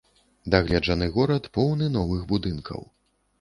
[0.53, 2.81] Дагледжаны горад поўны новых будынкаў.